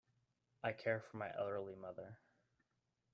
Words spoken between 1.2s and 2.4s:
elderly mother.